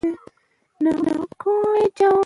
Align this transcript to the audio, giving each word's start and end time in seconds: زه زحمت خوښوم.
زه 0.81 0.89
زحمت 1.03 1.31
خوښوم. 1.41 2.15